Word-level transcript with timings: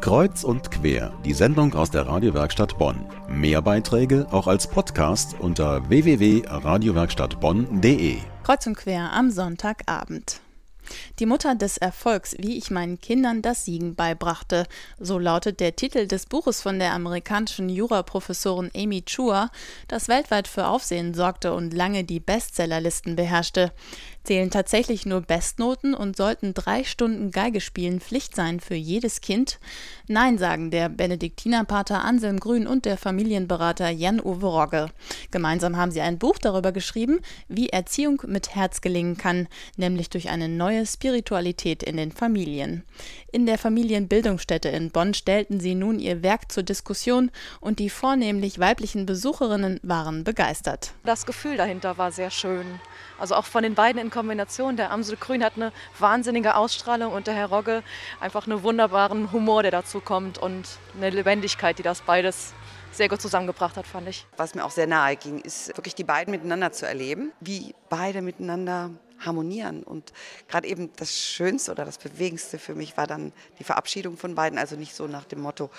Kreuz 0.00 0.44
und 0.44 0.70
quer, 0.70 1.12
die 1.24 1.32
Sendung 1.34 1.74
aus 1.74 1.90
der 1.90 2.06
Radiowerkstatt 2.06 2.78
Bonn. 2.78 3.04
Mehr 3.28 3.60
Beiträge 3.60 4.28
auch 4.30 4.46
als 4.46 4.68
Podcast 4.68 5.34
unter 5.40 5.88
www.radiowerkstattbonn.de. 5.88 8.18
Kreuz 8.44 8.66
und 8.66 8.76
quer 8.76 9.12
am 9.12 9.32
Sonntagabend. 9.32 10.40
Die 11.18 11.26
Mutter 11.26 11.54
des 11.54 11.76
Erfolgs, 11.76 12.34
wie 12.38 12.56
ich 12.56 12.70
meinen 12.70 12.98
Kindern 13.00 13.42
das 13.42 13.64
Siegen 13.64 13.94
beibrachte. 13.94 14.64
So 14.98 15.18
lautet 15.18 15.60
der 15.60 15.76
Titel 15.76 16.06
des 16.06 16.26
Buches 16.26 16.62
von 16.62 16.78
der 16.78 16.94
amerikanischen 16.94 17.68
Juraprofessorin 17.68 18.70
Amy 18.74 19.02
Chua, 19.02 19.50
das 19.88 20.08
weltweit 20.08 20.48
für 20.48 20.68
Aufsehen 20.68 21.12
sorgte 21.12 21.52
und 21.52 21.74
lange 21.74 22.04
die 22.04 22.20
Bestsellerlisten 22.20 23.16
beherrschte 23.16 23.72
zählen 24.28 24.50
tatsächlich 24.50 25.06
nur 25.06 25.22
Bestnoten 25.22 25.94
und 25.94 26.14
sollten 26.14 26.52
drei 26.52 26.84
Stunden 26.84 27.30
Geige 27.30 27.62
spielen 27.62 27.98
Pflicht 27.98 28.36
sein 28.36 28.60
für 28.60 28.74
jedes 28.74 29.22
Kind? 29.22 29.58
Nein, 30.06 30.36
sagen 30.36 30.70
der 30.70 30.90
Benediktinerpater 30.90 32.04
Anselm 32.04 32.38
Grün 32.38 32.66
und 32.66 32.84
der 32.84 32.98
Familienberater 32.98 33.88
Jan-Uwe 33.88 34.46
Rogge. 34.46 34.90
Gemeinsam 35.30 35.78
haben 35.78 35.92
sie 35.92 36.02
ein 36.02 36.18
Buch 36.18 36.36
darüber 36.36 36.72
geschrieben, 36.72 37.20
wie 37.48 37.70
Erziehung 37.70 38.20
mit 38.26 38.54
Herz 38.54 38.82
gelingen 38.82 39.16
kann, 39.16 39.48
nämlich 39.78 40.10
durch 40.10 40.28
eine 40.28 40.50
neue 40.50 40.84
Spiritualität 40.84 41.82
in 41.82 41.96
den 41.96 42.12
Familien. 42.12 42.84
In 43.32 43.46
der 43.46 43.56
Familienbildungsstätte 43.56 44.68
in 44.68 44.90
Bonn 44.90 45.14
stellten 45.14 45.58
sie 45.58 45.74
nun 45.74 45.98
ihr 45.98 46.22
Werk 46.22 46.52
zur 46.52 46.64
Diskussion 46.64 47.30
und 47.60 47.78
die 47.78 47.88
vornehmlich 47.88 48.58
weiblichen 48.58 49.06
Besucherinnen 49.06 49.80
waren 49.82 50.22
begeistert. 50.22 50.92
Das 51.04 51.24
Gefühl 51.24 51.56
dahinter 51.56 51.96
war 51.96 52.12
sehr 52.12 52.30
schön. 52.30 52.66
Also 53.18 53.34
auch 53.34 53.46
von 53.46 53.62
den 53.62 53.74
beiden 53.74 54.00
in 54.00 54.10
Kombination. 54.18 54.76
Der 54.76 54.90
Amsel 54.90 55.16
Grün 55.16 55.44
hat 55.44 55.52
eine 55.54 55.70
wahnsinnige 56.00 56.56
Ausstrahlung 56.56 57.12
und 57.12 57.28
der 57.28 57.34
Herr 57.34 57.50
Rogge 57.50 57.84
einfach 58.18 58.48
einen 58.48 58.64
wunderbaren 58.64 59.30
Humor, 59.30 59.62
der 59.62 59.70
dazu 59.70 60.00
kommt 60.00 60.38
und 60.38 60.66
eine 60.96 61.10
Lebendigkeit, 61.10 61.78
die 61.78 61.84
das 61.84 62.00
beides 62.00 62.52
sehr 62.90 63.08
gut 63.08 63.20
zusammengebracht 63.20 63.76
hat, 63.76 63.86
fand 63.86 64.08
ich. 64.08 64.26
Was 64.36 64.56
mir 64.56 64.64
auch 64.64 64.72
sehr 64.72 64.88
nahe 64.88 65.14
ging, 65.14 65.38
ist 65.38 65.68
wirklich 65.76 65.94
die 65.94 66.02
beiden 66.02 66.32
miteinander 66.32 66.72
zu 66.72 66.84
erleben, 66.84 67.30
wie 67.38 67.76
beide 67.90 68.20
miteinander 68.20 68.90
harmonieren. 69.28 69.84
Und 69.84 70.12
gerade 70.48 70.66
eben 70.66 70.90
das 70.96 71.16
Schönste 71.16 71.70
oder 71.70 71.84
das 71.84 71.98
Bewegendste 71.98 72.58
für 72.58 72.74
mich 72.74 72.96
war 72.96 73.06
dann 73.06 73.32
die 73.60 73.64
Verabschiedung 73.64 74.16
von 74.16 74.34
beiden. 74.34 74.58
Also 74.58 74.74
nicht 74.74 74.96
so 74.96 75.06
nach 75.06 75.24
dem 75.24 75.40
Motto, 75.40 75.70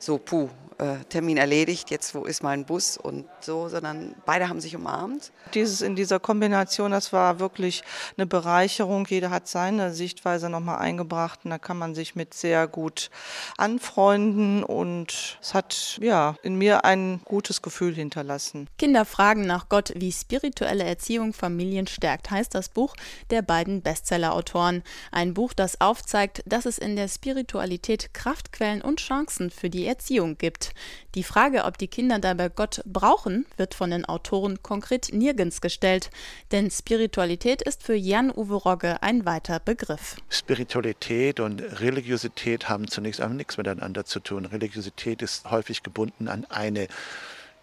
so, 0.00 0.18
puh, 0.18 0.48
äh, 0.78 0.96
Termin 1.08 1.36
erledigt, 1.36 1.90
jetzt 1.90 2.14
wo 2.14 2.24
ist 2.24 2.42
mein 2.42 2.64
Bus 2.64 2.96
und 2.96 3.26
so, 3.40 3.68
sondern 3.68 4.14
beide 4.26 4.48
haben 4.48 4.60
sich 4.60 4.74
umarmt. 4.74 5.32
Dieses 5.54 5.80
in 5.80 5.94
dieser 5.94 6.18
Kombination, 6.18 6.90
das 6.90 7.12
war 7.12 7.38
wirklich 7.38 7.82
eine 8.16 8.26
Bereicherung. 8.26 9.06
Jeder 9.08 9.30
hat 9.30 9.46
seine 9.46 9.92
Sichtweise 9.94 10.50
nochmal 10.50 10.78
eingebracht 10.78 11.40
und 11.44 11.50
da 11.50 11.58
kann 11.58 11.78
man 11.78 11.94
sich 11.94 12.16
mit 12.16 12.34
sehr 12.34 12.66
gut 12.66 13.10
anfreunden 13.56 14.64
und 14.64 15.38
es 15.40 15.54
hat 15.54 15.98
ja 16.00 16.36
in 16.42 16.56
mir 16.56 16.84
ein 16.84 17.20
gutes 17.24 17.62
Gefühl 17.62 17.94
hinterlassen. 17.94 18.68
Kinder 18.78 19.04
fragen 19.04 19.46
nach 19.46 19.68
Gott, 19.68 19.92
wie 19.94 20.12
spirituelle 20.12 20.84
Erziehung 20.84 21.32
Familien 21.32 21.86
stärkt, 21.86 22.30
heißt 22.30 22.54
das 22.54 22.68
Buch 22.68 22.93
Buch 22.94 23.04
der 23.30 23.42
beiden 23.42 23.82
Bestsellerautoren. 23.82 24.82
Ein 25.10 25.34
Buch, 25.34 25.52
das 25.52 25.80
aufzeigt, 25.80 26.42
dass 26.46 26.66
es 26.66 26.78
in 26.78 26.96
der 26.96 27.08
Spiritualität 27.08 28.12
Kraftquellen 28.14 28.82
und 28.82 29.00
Chancen 29.00 29.50
für 29.50 29.70
die 29.70 29.86
Erziehung 29.86 30.38
gibt. 30.38 30.72
Die 31.14 31.22
Frage, 31.22 31.64
ob 31.64 31.78
die 31.78 31.88
Kinder 31.88 32.18
dabei 32.18 32.48
Gott 32.48 32.82
brauchen, 32.84 33.46
wird 33.56 33.74
von 33.74 33.90
den 33.90 34.04
Autoren 34.04 34.62
konkret 34.62 35.12
nirgends 35.12 35.60
gestellt. 35.60 36.10
Denn 36.52 36.70
Spiritualität 36.70 37.62
ist 37.62 37.82
für 37.82 37.94
Jan-Uwe 37.94 38.54
Rogge 38.54 39.02
ein 39.02 39.24
weiter 39.24 39.60
Begriff. 39.60 40.16
Spiritualität 40.28 41.40
und 41.40 41.60
Religiosität 41.60 42.68
haben 42.68 42.88
zunächst 42.88 43.20
einmal 43.20 43.36
nichts 43.36 43.56
miteinander 43.56 44.04
zu 44.04 44.20
tun. 44.20 44.44
Religiosität 44.44 45.22
ist 45.22 45.50
häufig 45.50 45.82
gebunden 45.82 46.28
an 46.28 46.44
eine 46.46 46.88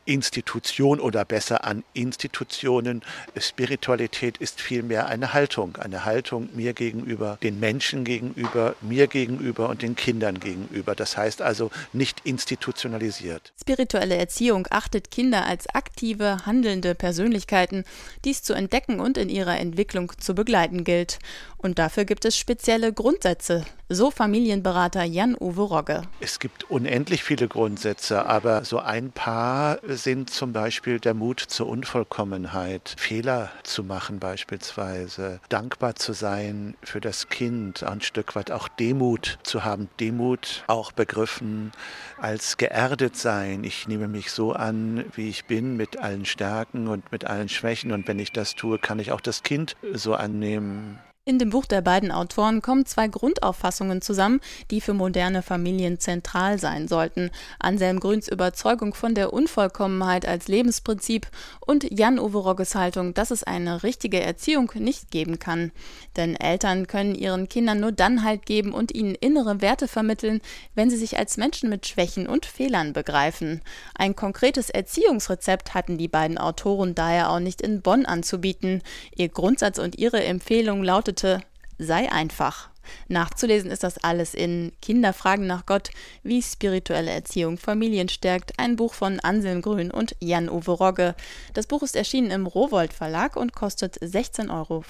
Institution 0.06 1.00
oder 1.00 1.26
besser 1.26 1.64
an 1.64 1.84
Institutionen. 1.94 3.02
Spiritualität 3.38 4.38
ist 4.38 4.62
vielmehr 4.62 5.08
eine 5.08 5.34
Haltung, 5.34 5.76
eine 5.78 6.06
Haltung 6.06 6.50
mir 6.54 6.74
gegenüber, 6.74 7.38
den 7.44 7.60
Menschen 7.60 8.04
gegenüber, 8.04 8.76
mir 8.82 9.08
gegenüber 9.08 9.70
und 9.70 9.82
den 9.82 9.96
Kindern 9.96 10.40
gegenüber. 10.40 10.96
Das 10.96 11.18
heißt 11.18 11.42
also 11.42 11.72
nicht 11.94 12.22
institutionalisiert. 12.24 13.54
Spirituelle 13.60 14.16
Erziehung 14.16 14.68
achtet 14.70 15.12
Kinder 15.12 15.46
als 15.46 15.68
aktive, 15.68 16.46
handelnde 16.46 16.96
Persönlichkeiten, 16.96 17.84
dies 18.26 18.44
zu 18.44 18.54
entdecken 18.54 19.00
und 19.00 19.18
in 19.18 19.30
ihrer 19.30 19.60
Entwicklung 19.60 20.12
zu 20.20 20.34
begleiten 20.36 20.84
gilt. 20.84 21.20
Und 21.58 21.78
dafür 21.78 22.06
gibt 22.06 22.26
es 22.26 22.36
spezielle 22.36 22.92
Grundsätze, 22.92 23.66
so 23.88 24.10
Familienberater 24.10 25.04
Jan-Uwe 25.04 25.62
Rogge. 25.62 26.02
Es 26.20 26.40
gibt 26.40 26.72
unendlich 26.72 27.24
viele 27.24 27.48
Grundsätze, 27.48 28.26
aber 28.26 28.66
so 28.66 28.80
ein 28.80 29.12
paar 29.12 29.78
sind 29.98 30.30
zum 30.30 30.54
Beispiel 30.54 31.00
der 31.00 31.14
Mut 31.14 31.40
zur 31.40 31.68
Unvollkommenheit, 31.68 32.96
Fehler 32.98 33.52
zu 33.64 33.84
machen 33.84 34.20
beispielsweise, 34.20 35.40
dankbar 35.50 35.96
zu 35.96 36.14
sein 36.14 36.76
für 36.84 37.02
das 37.02 37.30
Kind, 37.30 37.84
ein 37.84 38.02
Stück 38.02 38.36
weit 38.36 38.52
auch 38.52 38.68
Demut 38.68 39.40
zu 39.44 39.64
haben, 39.64 39.90
Demut 40.00 40.64
auch 40.68 40.92
begriffen 40.92 41.72
als 42.20 42.58
geerdet 42.58 43.16
sein. 43.16 43.64
Ich 43.64 43.88
nehme 43.88 44.08
mich 44.08 44.32
so 44.32 44.54
an, 44.54 45.06
wie 45.16 45.30
ich 45.30 45.46
bin, 45.46 45.78
mit 45.78 45.98
allen 45.98 46.26
Stärken 46.26 46.88
und 46.88 47.12
mit 47.12 47.26
allen 47.26 47.50
Schwächen 47.50 47.92
und 47.92 48.08
wenn 48.08 48.20
ich 48.20 48.32
das 48.32 48.56
tue, 48.56 48.80
kann 48.80 49.00
ich 49.00 49.12
auch 49.12 49.22
das 49.22 49.44
Kind 49.44 49.76
so 49.94 50.16
annehmen. 50.16 51.00
In 51.24 51.38
dem 51.38 51.52
Buch 51.52 51.68
der 51.68 51.82
beiden 51.82 52.12
Autoren 52.12 52.64
kommen 52.64 52.88
zwei 52.88 53.08
Grundauffassungen 53.08 54.02
zusammen, 54.02 54.42
die 54.72 54.82
für 54.82 54.96
moderne 54.96 55.44
Familien 55.44 56.00
zentral 56.00 56.58
sein 56.58 56.88
sollten. 56.88 57.30
Anselm 57.60 58.00
Grüns 58.00 58.28
Überzeugung 58.28 58.96
von 58.96 59.14
der 59.14 59.32
Unvollkommenheit 59.32 60.28
als 60.28 60.48
Lebensprinzip 60.48 61.28
und 61.60 61.86
Jan-Uwe 61.92 62.40
Rogges 62.40 62.74
Haltung, 62.74 63.14
dass 63.14 63.30
es 63.30 63.44
eine 63.44 63.84
richtige 63.84 64.20
Erziehung 64.20 64.72
nicht 64.74 65.12
geben 65.12 65.38
kann. 65.38 65.72
Denn 66.18 66.36
Eltern 66.36 66.88
können 66.88 67.14
ihren 67.14 67.48
Kindern 67.48 67.82
nur 67.82 67.92
dann 67.92 68.24
Halt 68.24 68.48
geben 68.48 68.74
und 68.74 68.92
ihnen 68.92 69.14
innere 69.14 69.62
Werte 69.62 69.88
vermitteln, 69.88 70.42
wenn 70.74 70.90
sie 70.90 70.98
sich 70.98 71.20
als 71.20 71.38
Menschen 71.38 71.70
mit 71.70 71.86
Schwächen 71.86 72.26
und 72.26 72.48
Fehlern 72.48 72.94
begreifen. 72.94 73.62
Ein 73.94 74.16
konkretes 74.16 74.72
Erziehungsrezept 74.72 75.76
hatten 75.76 76.00
die 76.00 76.08
beiden 76.08 76.40
Autoren 76.40 76.96
daher 76.96 77.30
auch 77.30 77.40
nicht 77.40 77.62
in 77.62 77.84
Bonn 77.84 78.08
anzubieten. 78.08 78.82
Ihr 79.16 79.30
Grundsatz 79.30 79.78
und 79.78 80.00
ihre 80.00 80.24
Empfehlung 80.24 80.84
lautet 80.84 81.11
lautete 81.12 81.42
Sei 81.78 82.12
einfach. 82.12 82.70
Nachzulesen 83.08 83.72
ist 83.72 83.84
das 83.84 83.98
alles 84.04 84.36
in 84.36 84.72
Kinderfragen 84.82 85.48
nach 85.48 85.66
Gott, 85.66 85.90
wie 86.24 86.42
spirituelle 86.42 87.10
Erziehung 87.10 87.58
Familien 87.58 88.08
stärkt, 88.08 88.60
ein 88.60 88.76
Buch 88.76 88.94
von 88.94 89.20
Anselm 89.20 89.62
Grün 89.62 89.90
und 89.90 90.16
Jan-Uwe 90.20 90.72
Rogge. 90.72 91.16
Das 91.54 91.68
Buch 91.68 91.82
ist 91.82 91.96
erschienen 91.96 92.30
im 92.30 92.46
Rowold 92.46 92.94
Verlag 92.94 93.36
und 93.36 93.54
kostet 93.54 93.98
16,95 93.98 94.50
Euro. 94.52 94.84